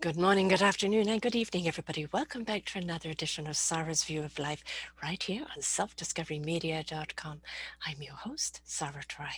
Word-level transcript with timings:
Good 0.00 0.18
morning, 0.18 0.48
good 0.48 0.60
afternoon, 0.60 1.08
and 1.08 1.22
good 1.22 1.34
evening, 1.34 1.66
everybody. 1.66 2.06
Welcome 2.12 2.44
back 2.44 2.66
to 2.66 2.78
another 2.78 3.08
edition 3.08 3.46
of 3.46 3.56
Sarah's 3.56 4.04
View 4.04 4.22
of 4.22 4.38
Life 4.38 4.62
right 5.02 5.22
here 5.22 5.42
on 5.42 5.62
selfdiscoverymedia.com. 5.62 7.40
I'm 7.86 8.02
your 8.02 8.14
host, 8.14 8.60
Sarah 8.64 9.04
Troy. 9.08 9.32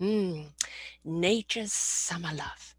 Mm, 0.00 0.50
nature's 1.04 1.72
summer 1.72 2.32
love. 2.32 2.76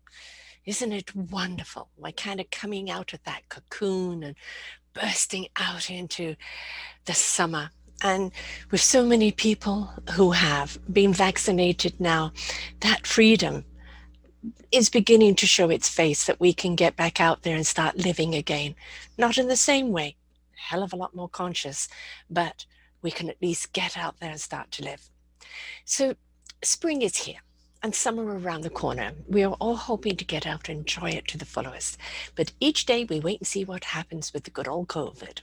Isn't 0.66 0.94
it 0.94 1.14
wonderful? 1.14 1.90
We're 1.98 2.14
kind 2.14 2.40
of 2.40 2.50
coming 2.50 2.90
out 2.90 3.12
of 3.12 3.22
that 3.24 3.50
cocoon 3.50 4.24
and 4.24 4.36
bursting 4.94 5.48
out 5.58 5.90
into 5.90 6.36
the 7.06 7.14
summer. 7.14 7.72
And 8.04 8.32
with 8.72 8.82
so 8.82 9.06
many 9.06 9.32
people 9.34 9.90
who 10.12 10.32
have 10.32 10.80
been 10.92 11.14
vaccinated 11.14 12.00
now, 12.00 12.32
that 12.80 13.06
freedom 13.06 13.66
is 14.72 14.90
beginning 14.90 15.36
to 15.36 15.46
show 15.48 15.70
its 15.70 15.90
face 15.90 16.26
that 16.26 16.40
we 16.40 16.54
can 16.54 16.76
get 16.76 16.96
back 16.96 17.20
out 17.20 17.44
there 17.44 17.56
and 17.56 17.68
start 17.68 17.98
living 17.98 18.34
again. 18.36 18.76
Not 19.18 19.38
in 19.38 19.48
the 19.48 19.56
same 19.56 19.92
way, 19.92 20.16
hell 20.56 20.84
of 20.84 20.94
a 20.94 20.96
lot 20.96 21.16
more 21.16 21.30
conscious, 21.30 21.88
but 22.30 22.66
we 23.02 23.12
can 23.12 23.30
at 23.30 23.42
least 23.42 23.74
get 23.74 23.98
out 23.98 24.20
there 24.20 24.32
and 24.32 24.42
start 24.42 24.72
to 24.72 24.84
live. 24.84 25.10
So, 25.86 26.16
spring 26.64 27.02
is 27.02 27.18
here 27.18 27.40
and 27.84 27.96
summer 27.96 28.38
around 28.38 28.62
the 28.62 28.70
corner. 28.70 29.12
We 29.28 29.44
are 29.44 29.54
all 29.54 29.76
hoping 29.76 30.16
to 30.18 30.26
get 30.26 30.46
out 30.46 30.70
and 30.70 30.80
enjoy 30.80 31.10
it 31.12 31.28
to 31.30 31.38
the 31.38 31.46
fullest. 31.46 31.98
But 32.36 32.52
each 32.60 32.86
day 32.86 33.06
we 33.06 33.20
wait 33.20 33.40
and 33.40 33.48
see 33.48 33.66
what 33.66 33.84
happens 33.84 34.34
with 34.34 34.44
the 34.44 34.52
good 34.52 34.68
old 34.68 34.88
COVID. 34.88 35.42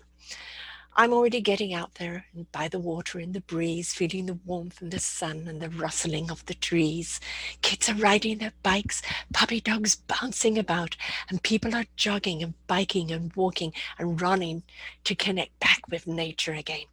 I'm 1.00 1.12
already 1.12 1.40
getting 1.40 1.72
out 1.72 1.94
there 1.94 2.24
and 2.34 2.50
by 2.50 2.66
the 2.66 2.80
water 2.80 3.20
in 3.20 3.30
the 3.30 3.40
breeze, 3.40 3.94
feeling 3.94 4.26
the 4.26 4.40
warmth 4.44 4.82
and 4.82 4.90
the 4.90 4.98
sun 4.98 5.46
and 5.46 5.62
the 5.62 5.70
rustling 5.70 6.28
of 6.28 6.44
the 6.46 6.54
trees. 6.54 7.20
Kids 7.62 7.88
are 7.88 7.94
riding 7.94 8.38
their 8.38 8.52
bikes, 8.64 9.00
puppy 9.32 9.60
dogs 9.60 9.94
bouncing 9.94 10.58
about, 10.58 10.96
and 11.30 11.40
people 11.40 11.72
are 11.72 11.84
jogging 11.94 12.42
and 12.42 12.54
biking 12.66 13.12
and 13.12 13.32
walking 13.36 13.72
and 13.96 14.20
running 14.20 14.64
to 15.04 15.14
connect 15.14 15.60
back 15.60 15.82
with 15.88 16.08
nature 16.08 16.54
again. 16.54 16.86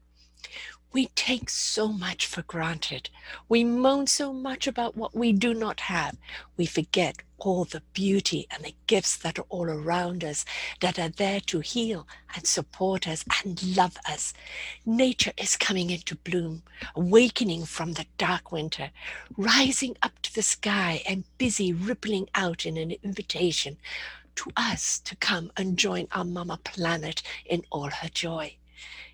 We 0.95 1.07
take 1.07 1.49
so 1.49 1.89
much 1.89 2.25
for 2.25 2.41
granted. 2.43 3.09
We 3.49 3.65
moan 3.65 4.07
so 4.07 4.31
much 4.31 4.65
about 4.65 4.95
what 4.95 5.13
we 5.13 5.33
do 5.33 5.53
not 5.53 5.81
have. 5.81 6.15
We 6.55 6.65
forget 6.65 7.17
all 7.37 7.65
the 7.65 7.81
beauty 7.91 8.47
and 8.49 8.63
the 8.63 8.75
gifts 8.87 9.17
that 9.17 9.37
are 9.37 9.45
all 9.49 9.69
around 9.69 10.23
us 10.23 10.45
that 10.79 10.97
are 10.97 11.09
there 11.09 11.41
to 11.41 11.59
heal 11.59 12.07
and 12.33 12.47
support 12.47 13.09
us 13.09 13.25
and 13.43 13.75
love 13.75 13.97
us. 14.07 14.33
Nature 14.85 15.33
is 15.35 15.57
coming 15.57 15.89
into 15.89 16.15
bloom, 16.15 16.63
awakening 16.95 17.65
from 17.65 17.91
the 17.91 18.05
dark 18.17 18.53
winter, 18.53 18.91
rising 19.35 19.97
up 20.01 20.21
to 20.21 20.33
the 20.33 20.41
sky 20.41 21.03
and 21.05 21.25
busy 21.37 21.73
rippling 21.73 22.29
out 22.35 22.65
in 22.65 22.77
an 22.77 22.91
invitation 23.03 23.75
to 24.35 24.49
us 24.55 24.99
to 24.99 25.17
come 25.17 25.51
and 25.57 25.77
join 25.77 26.07
our 26.13 26.23
mama 26.23 26.57
planet 26.63 27.21
in 27.45 27.65
all 27.69 27.89
her 27.89 28.07
joy. 28.07 28.55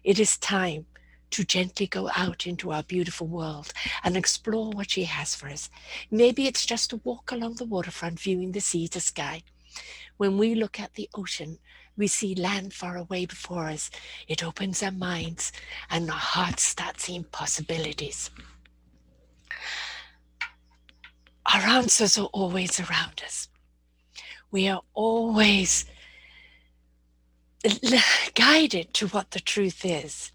It 0.04 0.20
is 0.20 0.38
time 0.38 0.86
to 1.32 1.44
gently 1.44 1.88
go 1.88 2.10
out 2.16 2.46
into 2.46 2.72
our 2.72 2.84
beautiful 2.84 3.28
world 3.28 3.74
and 4.04 4.16
explore 4.16 4.70
what 4.70 4.92
she 4.92 5.06
has 5.06 5.34
for 5.34 5.48
us. 5.50 5.70
Maybe 6.10 6.48
it's 6.48 6.66
just 6.66 6.94
a 6.94 6.98
walk 6.98 7.32
along 7.32 7.56
the 7.56 7.66
waterfront 7.66 8.20
viewing 8.20 8.52
the 8.52 8.60
sea 8.60 8.88
to 8.90 9.00
sky. 9.00 9.44
When 10.18 10.38
we 10.38 10.56
look 10.56 10.80
at 10.80 10.94
the 10.94 11.10
ocean, 11.16 11.58
we 11.98 12.08
see 12.08 12.36
land 12.36 12.74
far 12.74 12.98
away 12.98 13.26
before 13.26 13.68
us. 13.68 13.90
It 14.28 14.44
opens 14.44 14.84
our 14.84 14.92
minds 14.92 15.52
and 15.90 16.10
our 16.10 16.18
hearts 16.18 16.64
start 16.64 17.00
seeing 17.00 17.24
possibilities. 17.24 18.30
Our 21.54 21.62
answers 21.62 22.18
are 22.18 22.30
always 22.34 22.80
around 22.80 23.22
us. 23.26 23.48
We 24.52 24.68
are 24.68 24.82
always 24.94 25.86
guided 28.36 28.94
to 28.96 29.08
what 29.08 29.32
the 29.32 29.40
truth 29.40 29.86
is 29.86 30.32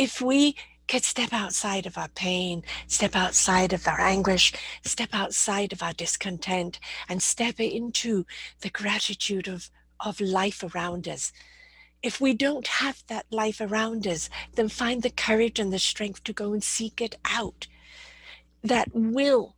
if 0.00 0.22
we 0.22 0.56
could 0.88 1.04
step 1.04 1.30
outside 1.30 1.84
of 1.84 1.98
our 1.98 2.08
pain, 2.08 2.64
step 2.86 3.14
outside 3.14 3.74
of 3.74 3.86
our 3.86 4.00
anguish, 4.00 4.50
step 4.82 5.10
outside 5.12 5.74
of 5.74 5.82
our 5.82 5.92
discontent, 5.92 6.80
and 7.06 7.22
step 7.22 7.60
into 7.60 8.24
the 8.62 8.70
gratitude 8.70 9.46
of, 9.46 9.68
of 10.00 10.18
life 10.18 10.64
around 10.74 11.06
us. 11.06 11.32
If 12.02 12.18
we 12.18 12.32
don't 12.32 12.66
have 12.66 13.02
that 13.08 13.26
life 13.30 13.60
around 13.60 14.06
us, 14.06 14.30
then 14.54 14.70
find 14.70 15.02
the 15.02 15.10
courage 15.10 15.58
and 15.58 15.70
the 15.70 15.78
strength 15.78 16.24
to 16.24 16.32
go 16.32 16.54
and 16.54 16.64
seek 16.64 17.02
it 17.02 17.16
out. 17.26 17.66
That 18.64 18.88
will 18.94 19.54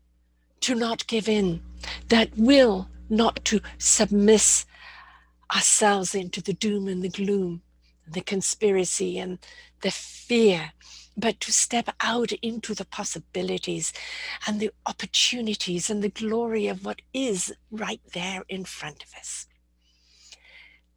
to 0.62 0.74
not 0.74 1.06
give 1.06 1.28
in, 1.28 1.62
that 2.08 2.30
will 2.36 2.88
not 3.08 3.44
to 3.44 3.60
submiss 3.78 4.66
ourselves 5.54 6.16
into 6.16 6.42
the 6.42 6.52
doom 6.52 6.88
and 6.88 7.00
the 7.00 7.08
gloom, 7.08 7.62
the 8.08 8.22
conspiracy 8.22 9.20
and 9.20 9.38
the 9.82 9.90
fear, 9.90 10.72
but 11.16 11.40
to 11.40 11.52
step 11.52 11.94
out 12.00 12.32
into 12.40 12.74
the 12.74 12.84
possibilities 12.86 13.92
and 14.46 14.58
the 14.58 14.70
opportunities 14.86 15.90
and 15.90 16.02
the 16.02 16.08
glory 16.08 16.68
of 16.68 16.84
what 16.84 17.02
is 17.12 17.52
right 17.70 18.00
there 18.14 18.44
in 18.48 18.64
front 18.64 19.02
of 19.02 19.12
us. 19.14 19.46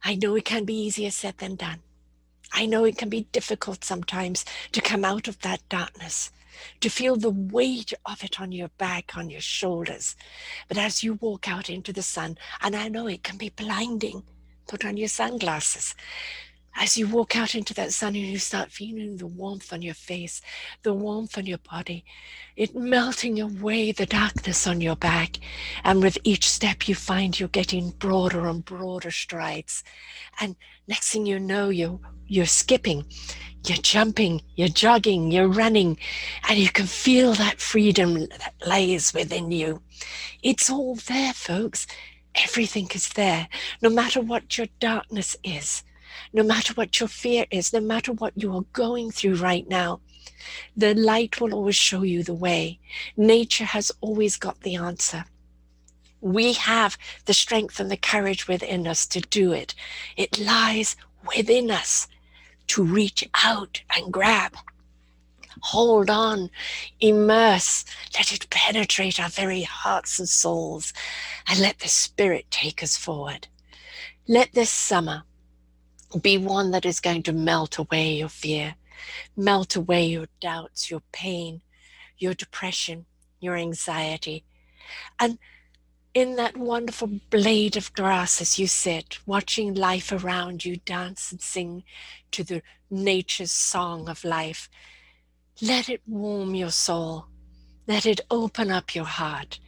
I 0.02 0.14
know 0.14 0.34
it 0.36 0.44
can 0.44 0.64
be 0.64 0.74
easier 0.74 1.10
said 1.10 1.38
than 1.38 1.56
done. 1.56 1.80
I 2.52 2.64
know 2.64 2.84
it 2.84 2.96
can 2.96 3.08
be 3.08 3.28
difficult 3.32 3.84
sometimes 3.84 4.44
to 4.72 4.80
come 4.80 5.04
out 5.04 5.28
of 5.28 5.40
that 5.40 5.68
darkness, 5.68 6.30
to 6.80 6.88
feel 6.88 7.16
the 7.16 7.30
weight 7.30 7.92
of 8.06 8.22
it 8.22 8.40
on 8.40 8.52
your 8.52 8.68
back, 8.78 9.16
on 9.16 9.28
your 9.28 9.40
shoulders. 9.40 10.16
But 10.68 10.78
as 10.78 11.02
you 11.02 11.14
walk 11.14 11.48
out 11.48 11.68
into 11.68 11.92
the 11.92 12.02
sun, 12.02 12.38
and 12.62 12.76
I 12.76 12.88
know 12.88 13.08
it 13.08 13.24
can 13.24 13.36
be 13.36 13.50
blinding, 13.50 14.22
put 14.68 14.84
on 14.84 14.96
your 14.96 15.08
sunglasses 15.08 15.94
as 16.78 16.98
you 16.98 17.06
walk 17.06 17.36
out 17.36 17.54
into 17.54 17.72
that 17.74 17.92
sun 17.92 18.14
and 18.14 18.26
you 18.26 18.38
start 18.38 18.70
feeling 18.70 19.16
the 19.16 19.26
warmth 19.26 19.72
on 19.72 19.80
your 19.80 19.94
face, 19.94 20.42
the 20.82 20.92
warmth 20.92 21.38
on 21.38 21.46
your 21.46 21.58
body, 21.58 22.04
it 22.54 22.76
melting 22.76 23.40
away 23.40 23.92
the 23.92 24.04
darkness 24.04 24.66
on 24.66 24.82
your 24.82 24.96
back. 24.96 25.38
And 25.84 26.02
with 26.02 26.18
each 26.22 26.48
step, 26.48 26.86
you 26.86 26.94
find 26.94 27.38
you're 27.38 27.48
getting 27.48 27.90
broader 27.92 28.46
and 28.46 28.62
broader 28.62 29.10
strides. 29.10 29.82
And 30.38 30.54
next 30.86 31.10
thing 31.12 31.24
you 31.24 31.40
know, 31.40 31.70
you're, 31.70 31.98
you're 32.26 32.44
skipping, 32.44 33.06
you're 33.66 33.78
jumping, 33.78 34.42
you're 34.54 34.68
jogging, 34.68 35.30
you're 35.30 35.48
running, 35.48 35.96
and 36.46 36.58
you 36.58 36.68
can 36.68 36.86
feel 36.86 37.32
that 37.34 37.60
freedom 37.60 38.14
that 38.14 38.54
lays 38.66 39.14
within 39.14 39.50
you. 39.50 39.80
It's 40.42 40.68
all 40.68 40.96
there, 40.96 41.32
folks. 41.32 41.86
Everything 42.34 42.86
is 42.94 43.08
there, 43.10 43.48
no 43.80 43.88
matter 43.88 44.20
what 44.20 44.58
your 44.58 44.66
darkness 44.78 45.38
is 45.42 45.82
no 46.32 46.42
matter 46.42 46.72
what 46.74 46.98
your 47.00 47.08
fear 47.08 47.46
is, 47.50 47.72
no 47.72 47.80
matter 47.80 48.12
what 48.12 48.32
you 48.36 48.54
are 48.54 48.64
going 48.72 49.10
through 49.10 49.36
right 49.36 49.68
now, 49.68 50.00
the 50.76 50.94
light 50.94 51.40
will 51.40 51.54
always 51.54 51.76
show 51.76 52.02
you 52.02 52.22
the 52.22 52.34
way. 52.34 52.78
Nature 53.16 53.64
has 53.64 53.92
always 54.00 54.36
got 54.36 54.60
the 54.60 54.76
answer. 54.76 55.24
We 56.20 56.54
have 56.54 56.98
the 57.26 57.34
strength 57.34 57.78
and 57.78 57.90
the 57.90 57.96
courage 57.96 58.48
within 58.48 58.86
us 58.86 59.06
to 59.08 59.20
do 59.20 59.52
it. 59.52 59.74
It 60.16 60.38
lies 60.38 60.96
within 61.36 61.70
us 61.70 62.08
to 62.68 62.82
reach 62.82 63.28
out 63.34 63.82
and 63.94 64.12
grab. 64.12 64.56
Hold 65.62 66.10
on, 66.10 66.50
immerse, 67.00 67.84
let 68.14 68.32
it 68.32 68.50
penetrate 68.50 69.18
our 69.18 69.28
very 69.28 69.62
hearts 69.62 70.18
and 70.18 70.28
souls, 70.28 70.92
and 71.48 71.58
let 71.58 71.78
the 71.78 71.88
Spirit 71.88 72.46
take 72.50 72.82
us 72.82 72.96
forward. 72.96 73.48
Let 74.28 74.52
this 74.52 74.70
summer 74.70 75.24
be 76.22 76.38
one 76.38 76.70
that 76.70 76.84
is 76.84 77.00
going 77.00 77.22
to 77.24 77.32
melt 77.32 77.78
away 77.78 78.14
your 78.14 78.28
fear, 78.28 78.74
melt 79.36 79.76
away 79.76 80.06
your 80.06 80.26
doubts, 80.40 80.90
your 80.90 81.02
pain, 81.12 81.60
your 82.18 82.34
depression, 82.34 83.06
your 83.40 83.56
anxiety. 83.56 84.44
And 85.18 85.38
in 86.14 86.36
that 86.36 86.56
wonderful 86.56 87.10
blade 87.30 87.76
of 87.76 87.92
grass 87.92 88.40
as 88.40 88.58
you 88.58 88.66
sit, 88.66 89.18
watching 89.26 89.74
life 89.74 90.10
around 90.12 90.64
you 90.64 90.76
dance 90.76 91.30
and 91.30 91.40
sing 91.40 91.84
to 92.30 92.42
the 92.42 92.62
nature's 92.90 93.52
song 93.52 94.08
of 94.08 94.24
life, 94.24 94.70
let 95.60 95.88
it 95.88 96.02
warm 96.06 96.54
your 96.54 96.70
soul. 96.70 97.26
Let 97.86 98.06
it 98.06 98.20
open 98.30 98.70
up 98.70 98.94
your 98.94 99.04
heart. 99.04 99.58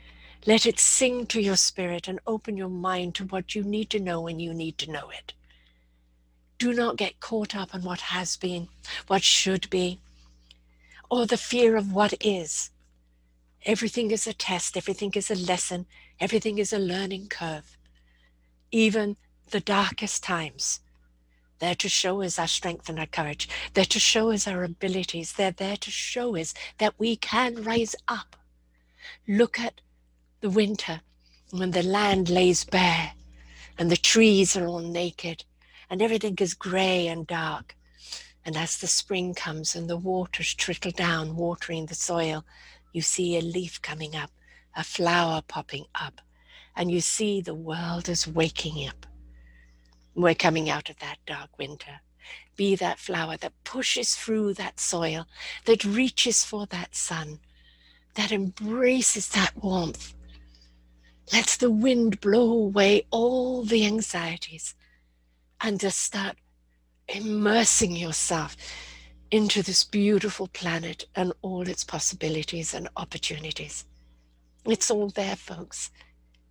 Let 0.46 0.66
it 0.66 0.78
sing 0.78 1.26
to 1.26 1.40
your 1.40 1.56
spirit 1.56 2.08
and 2.08 2.20
open 2.26 2.56
your 2.56 2.68
mind 2.68 3.14
to 3.16 3.24
what 3.24 3.54
you 3.54 3.62
need 3.62 3.90
to 3.90 4.00
know 4.00 4.20
when 4.20 4.40
you 4.40 4.54
need 4.54 4.78
to 4.78 4.90
know 4.90 5.10
it. 5.10 5.34
Do 6.58 6.72
not 6.72 6.96
get 6.96 7.20
caught 7.20 7.54
up 7.54 7.72
in 7.72 7.82
what 7.82 8.00
has 8.00 8.36
been, 8.36 8.68
what 9.06 9.22
should 9.22 9.70
be, 9.70 10.00
or 11.08 11.24
the 11.24 11.36
fear 11.36 11.76
of 11.76 11.92
what 11.92 12.14
is. 12.20 12.70
Everything 13.64 14.10
is 14.10 14.26
a 14.26 14.32
test, 14.32 14.76
everything 14.76 15.12
is 15.14 15.30
a 15.30 15.36
lesson, 15.36 15.86
everything 16.18 16.58
is 16.58 16.72
a 16.72 16.78
learning 16.78 17.28
curve. 17.28 17.76
Even 18.72 19.16
the 19.50 19.60
darkest 19.60 20.24
times. 20.24 20.80
They're 21.60 21.76
to 21.76 21.88
show 21.88 22.22
us 22.22 22.38
our 22.38 22.48
strength 22.48 22.88
and 22.88 22.98
our 22.98 23.06
courage. 23.06 23.48
They're 23.74 23.84
to 23.84 24.00
show 24.00 24.30
us 24.32 24.46
our 24.46 24.64
abilities. 24.64 25.32
They're 25.32 25.50
there 25.52 25.76
to 25.76 25.90
show 25.90 26.36
us 26.36 26.54
that 26.78 26.94
we 26.98 27.16
can 27.16 27.62
rise 27.62 27.94
up. 28.08 28.36
Look 29.26 29.58
at 29.60 29.80
the 30.40 30.50
winter 30.50 31.00
when 31.50 31.70
the 31.70 31.82
land 31.82 32.28
lays 32.28 32.64
bare 32.64 33.12
and 33.78 33.90
the 33.90 33.96
trees 33.96 34.56
are 34.56 34.66
all 34.66 34.80
naked 34.80 35.44
and 35.90 36.02
everything 36.02 36.36
is 36.40 36.54
grey 36.54 37.06
and 37.06 37.26
dark. 37.26 37.76
And 38.44 38.56
as 38.56 38.78
the 38.78 38.86
spring 38.86 39.34
comes 39.34 39.74
and 39.74 39.88
the 39.88 39.96
waters 39.96 40.54
trickle 40.54 40.90
down, 40.90 41.36
watering 41.36 41.86
the 41.86 41.94
soil, 41.94 42.44
you 42.92 43.02
see 43.02 43.36
a 43.36 43.40
leaf 43.42 43.82
coming 43.82 44.16
up, 44.16 44.30
a 44.76 44.84
flower 44.84 45.42
popping 45.46 45.86
up, 45.94 46.20
and 46.74 46.90
you 46.90 47.00
see 47.00 47.40
the 47.40 47.54
world 47.54 48.08
is 48.08 48.26
waking 48.26 48.88
up. 48.88 49.06
We're 50.14 50.34
coming 50.34 50.70
out 50.70 50.88
of 50.90 50.98
that 50.98 51.18
dark 51.26 51.58
winter. 51.58 52.00
Be 52.56 52.74
that 52.76 52.98
flower 52.98 53.36
that 53.36 53.52
pushes 53.64 54.14
through 54.16 54.54
that 54.54 54.80
soil, 54.80 55.26
that 55.64 55.84
reaches 55.84 56.44
for 56.44 56.66
that 56.66 56.94
sun, 56.94 57.40
that 58.14 58.32
embraces 58.32 59.28
that 59.28 59.52
warmth, 59.62 60.14
lets 61.32 61.56
the 61.56 61.70
wind 61.70 62.20
blow 62.20 62.50
away 62.50 63.06
all 63.10 63.62
the 63.62 63.86
anxieties, 63.86 64.74
and 65.60 65.80
just 65.80 65.98
start 65.98 66.36
immersing 67.08 67.96
yourself 67.96 68.56
into 69.30 69.62
this 69.62 69.84
beautiful 69.84 70.48
planet 70.48 71.06
and 71.14 71.32
all 71.42 71.68
its 71.68 71.84
possibilities 71.84 72.74
and 72.74 72.88
opportunities. 72.96 73.84
It's 74.64 74.90
all 74.90 75.08
there, 75.08 75.36
folks. 75.36 75.90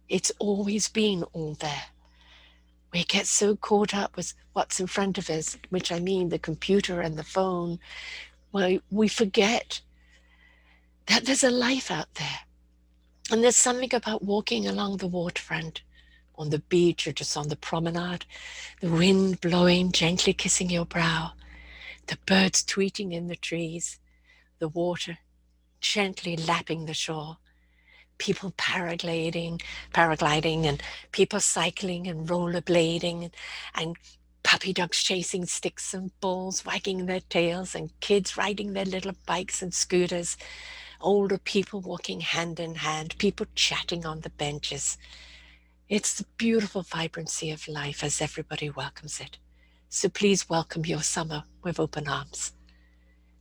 It's 0.09 0.31
always 0.39 0.87
been 0.87 1.23
all 1.33 1.53
there. 1.55 1.83
We 2.93 3.03
get 3.03 3.27
so 3.27 3.55
caught 3.55 3.93
up 3.93 4.15
with 4.15 4.33
what's 4.53 4.79
in 4.79 4.87
front 4.87 5.17
of 5.17 5.29
us, 5.29 5.57
which 5.69 5.91
I 5.91 5.99
mean 5.99 6.29
the 6.29 6.39
computer 6.39 7.01
and 7.01 7.17
the 7.17 7.23
phone, 7.23 7.79
well, 8.51 8.79
we 8.89 9.07
forget 9.07 9.81
that 11.07 11.25
there's 11.25 11.43
a 11.43 11.51
life 11.51 11.91
out 11.91 12.13
there. 12.15 12.39
And 13.29 13.43
there's 13.43 13.57
something 13.57 13.93
about 13.93 14.23
walking 14.23 14.67
along 14.67 14.97
the 14.97 15.07
waterfront, 15.07 15.81
on 16.37 16.49
the 16.49 16.59
beach, 16.59 17.07
or 17.07 17.11
just 17.11 17.35
on 17.35 17.49
the 17.49 17.55
promenade, 17.55 18.25
the 18.81 18.89
wind 18.89 19.41
blowing, 19.41 19.91
gently 19.91 20.33
kissing 20.33 20.69
your 20.69 20.85
brow, 20.85 21.31
the 22.07 22.17
birds 22.25 22.63
tweeting 22.63 23.11
in 23.13 23.27
the 23.27 23.35
trees, 23.35 23.99
the 24.59 24.67
water 24.67 25.17
gently 25.79 26.35
lapping 26.35 26.85
the 26.85 26.93
shore, 26.93 27.37
people 28.17 28.51
paragliding, 28.57 29.61
paragliding, 29.93 30.65
and 30.65 30.81
people 31.11 31.39
cycling 31.39 32.07
and 32.07 32.27
rollerblading, 32.27 33.31
and, 33.75 33.95
puppy 34.43 34.71
dogs 34.71 35.03
chasing 35.03 35.45
sticks 35.45 35.93
and 35.93 36.17
balls, 36.21 36.65
wagging 36.65 37.05
their 37.05 37.19
tails, 37.19 37.75
and 37.75 37.91
kids 37.99 38.37
riding 38.37 38.71
their 38.71 38.85
little 38.85 39.11
bikes 39.25 39.61
and 39.61 39.73
scooters, 39.73 40.37
older 41.01 41.37
people 41.37 41.81
walking 41.81 42.21
hand 42.21 42.57
in 42.57 42.75
hand, 42.75 43.13
people 43.17 43.45
chatting 43.55 44.05
on 44.05 44.21
the 44.21 44.29
benches. 44.29 44.97
It's 45.89 46.15
the 46.15 46.25
beautiful 46.35 46.81
vibrancy 46.81 47.49
of 47.49 47.65
life 47.65 48.03
as 48.03 48.19
everybody 48.19 48.69
welcomes 48.69 49.21
it. 49.21 49.37
So 49.87 50.09
please 50.09 50.49
welcome 50.49 50.85
your 50.85 51.01
summer 51.01 51.45
with 51.63 51.79
open 51.79 52.09
arms. 52.09 52.51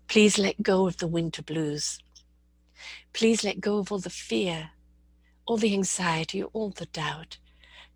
Please 0.07 0.39
let 0.39 0.63
go 0.63 0.87
of 0.87 0.99
the 0.99 1.09
winter 1.09 1.43
blues. 1.43 1.99
Please 3.13 3.43
let 3.43 3.61
go 3.61 3.79
of 3.79 3.91
all 3.91 3.99
the 3.99 4.11
fear, 4.11 4.71
all 5.45 5.57
the 5.57 5.75
anxiety, 5.75 6.41
all 6.45 6.71
the 6.71 6.87
doubt. 6.87 7.39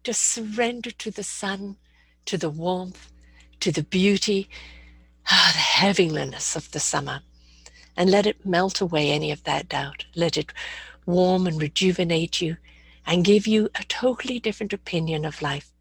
Just 0.02 0.22
surrender 0.22 0.90
to 0.90 1.12
the 1.12 1.22
sun, 1.22 1.76
to 2.24 2.36
the 2.36 2.50
warmth, 2.50 3.12
to 3.60 3.70
the 3.70 3.84
beauty, 3.84 4.48
ah, 5.30 5.50
the 5.52 5.60
heaviness 5.60 6.56
of 6.56 6.72
the 6.72 6.80
summer, 6.80 7.20
and 7.96 8.10
let 8.10 8.26
it 8.26 8.44
melt 8.44 8.80
away 8.80 9.12
any 9.12 9.30
of 9.30 9.44
that 9.44 9.68
doubt. 9.68 10.06
Let 10.16 10.36
it 10.36 10.52
warm 11.06 11.46
and 11.46 11.62
rejuvenate 11.62 12.40
you 12.40 12.56
and 13.10 13.24
give 13.24 13.44
you 13.44 13.68
a 13.74 13.82
totally 13.88 14.38
different 14.38 14.72
opinion 14.72 15.24
of 15.24 15.42
life 15.42 15.72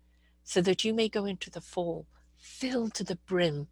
so 0.44 0.62
that 0.62 0.84
you 0.84 0.96
may 0.96 1.08
go 1.08 1.26
into 1.26 1.52
the 1.52 1.62
fall 1.62 2.08
filled 2.38 2.96
to 2.96 3.04
the 3.04 3.18
brim 3.28 3.68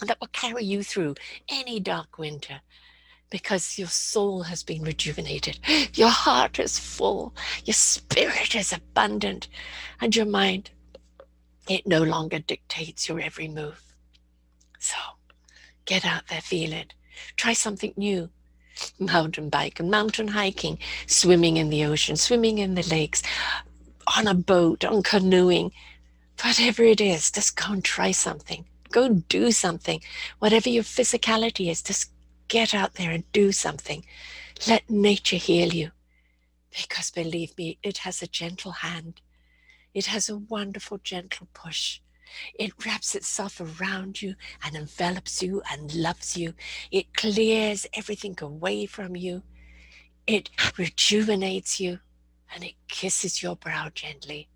that 0.00 0.16
will 0.20 0.28
carry 0.28 0.64
you 0.64 0.80
through 0.84 1.16
any 1.48 1.80
dark 1.80 2.18
winter 2.18 2.60
because 3.30 3.78
your 3.78 3.88
soul 3.88 4.44
has 4.44 4.62
been 4.62 4.84
rejuvenated. 4.84 5.58
Your 5.94 6.10
heart 6.10 6.60
is 6.60 6.78
full, 6.78 7.34
your 7.64 7.74
spirit 7.74 8.54
is 8.54 8.72
abundant, 8.72 9.48
and 10.00 10.14
your 10.14 10.26
mind, 10.26 10.70
it 11.68 11.86
no 11.86 12.02
longer 12.02 12.38
dictates 12.38 13.08
your 13.08 13.18
every 13.18 13.48
move. 13.48 13.82
So 14.78 14.94
get 15.84 16.04
out 16.04 16.28
there, 16.28 16.42
feel 16.42 16.72
it. 16.72 16.94
Try 17.36 17.54
something 17.54 17.92
new. 17.96 18.30
Mountain 18.98 19.48
bike 19.48 19.80
and 19.80 19.90
mountain 19.90 20.28
hiking, 20.28 20.78
swimming 21.06 21.56
in 21.56 21.70
the 21.70 21.84
ocean, 21.84 22.16
swimming 22.16 22.58
in 22.58 22.74
the 22.74 22.82
lakes, 22.82 23.22
on 24.16 24.26
a 24.26 24.34
boat, 24.34 24.84
on 24.84 25.02
canoeing, 25.02 25.72
whatever 26.42 26.82
it 26.82 27.00
is, 27.00 27.30
just 27.30 27.56
go 27.56 27.72
and 27.72 27.84
try 27.84 28.10
something. 28.10 28.64
Go 28.90 29.08
do 29.08 29.50
something. 29.50 30.00
Whatever 30.38 30.68
your 30.68 30.84
physicality 30.84 31.70
is, 31.70 31.82
just 31.82 32.10
get 32.48 32.74
out 32.74 32.94
there 32.94 33.10
and 33.10 33.30
do 33.32 33.52
something. 33.52 34.04
Let 34.68 34.88
nature 34.88 35.36
heal 35.36 35.72
you. 35.72 35.90
Because 36.70 37.10
believe 37.10 37.56
me, 37.56 37.78
it 37.82 37.98
has 37.98 38.22
a 38.22 38.26
gentle 38.26 38.72
hand. 38.72 39.20
It 39.94 40.06
has 40.06 40.28
a 40.28 40.36
wonderful, 40.36 40.98
gentle 40.98 41.48
push. 41.54 42.00
It 42.54 42.84
wraps 42.84 43.14
itself 43.14 43.60
around 43.60 44.22
you 44.22 44.34
and 44.64 44.76
envelops 44.76 45.42
you 45.42 45.62
and 45.70 45.94
loves 45.94 46.36
you. 46.36 46.54
It 46.90 47.14
clears 47.14 47.86
everything 47.94 48.36
away 48.40 48.86
from 48.86 49.16
you. 49.16 49.42
It 50.26 50.50
rejuvenates 50.76 51.80
you 51.80 52.00
and 52.54 52.64
it 52.64 52.74
kisses 52.88 53.42
your 53.42 53.56
brow 53.56 53.90
gently. 53.94 54.48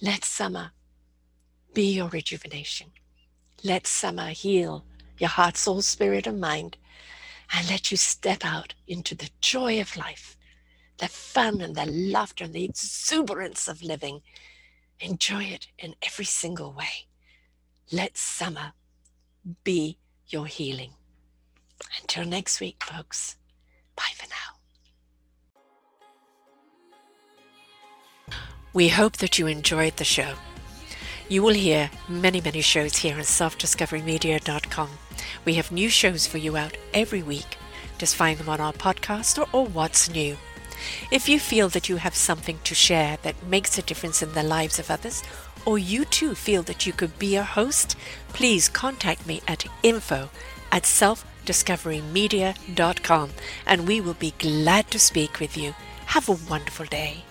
Let 0.00 0.24
summer 0.24 0.72
be 1.72 1.94
your 1.94 2.08
rejuvenation. 2.08 2.92
Let 3.62 3.86
summer 3.86 4.28
heal 4.28 4.84
your 5.18 5.30
heart, 5.30 5.56
soul, 5.56 5.82
spirit, 5.82 6.26
and 6.26 6.40
mind, 6.40 6.76
and 7.52 7.68
let 7.70 7.90
you 7.90 7.96
step 7.96 8.44
out 8.44 8.74
into 8.86 9.14
the 9.14 9.30
joy 9.40 9.80
of 9.80 9.96
life, 9.96 10.36
the 10.98 11.08
fun 11.08 11.60
and 11.60 11.74
the 11.74 11.86
laughter 11.86 12.44
and 12.44 12.52
the 12.52 12.64
exuberance 12.64 13.68
of 13.68 13.82
living. 13.82 14.20
Enjoy 15.00 15.42
it 15.42 15.68
in 15.78 15.94
every 16.02 16.24
single 16.24 16.72
way. 16.72 17.06
Let 17.92 18.16
summer 18.16 18.72
be 19.62 19.98
your 20.28 20.46
healing. 20.46 20.92
Until 22.00 22.24
next 22.24 22.60
week, 22.60 22.82
folks, 22.82 23.36
bye 23.94 24.02
for 24.14 24.26
now. 24.28 24.56
We 28.72 28.88
hope 28.88 29.18
that 29.18 29.38
you 29.38 29.46
enjoyed 29.46 29.96
the 29.96 30.04
show. 30.04 30.34
You 31.28 31.42
will 31.42 31.54
hear 31.54 31.90
many, 32.08 32.40
many 32.40 32.60
shows 32.60 32.96
here 32.96 33.16
on 33.16 33.22
selfdiscoverymedia.com. 33.22 34.90
We 35.44 35.54
have 35.54 35.72
new 35.72 35.88
shows 35.88 36.26
for 36.26 36.38
you 36.38 36.56
out 36.56 36.76
every 36.92 37.22
week. 37.22 37.56
Just 37.98 38.16
find 38.16 38.38
them 38.38 38.48
on 38.48 38.60
our 38.60 38.72
podcast 38.72 39.38
or, 39.38 39.48
or 39.52 39.66
What's 39.66 40.10
New. 40.10 40.36
If 41.10 41.28
you 41.28 41.38
feel 41.38 41.68
that 41.70 41.88
you 41.88 41.96
have 41.96 42.14
something 42.14 42.58
to 42.64 42.74
share 42.74 43.18
that 43.22 43.46
makes 43.46 43.78
a 43.78 43.82
difference 43.82 44.22
in 44.22 44.32
the 44.32 44.42
lives 44.42 44.78
of 44.78 44.90
others, 44.90 45.22
or 45.64 45.78
you 45.78 46.04
too 46.04 46.34
feel 46.34 46.62
that 46.62 46.86
you 46.86 46.92
could 46.92 47.18
be 47.18 47.36
a 47.36 47.42
host, 47.42 47.96
please 48.28 48.68
contact 48.68 49.26
me 49.26 49.40
at 49.48 49.64
info 49.82 50.28
at 50.72 50.82
selfdiscoverymedia.com 50.84 53.30
and 53.66 53.88
we 53.88 54.00
will 54.00 54.14
be 54.14 54.34
glad 54.38 54.90
to 54.90 54.98
speak 54.98 55.38
with 55.40 55.56
you. 55.56 55.74
Have 56.06 56.28
a 56.28 56.38
wonderful 56.48 56.86
day. 56.86 57.24